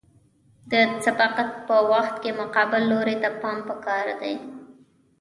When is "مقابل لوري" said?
2.41-3.15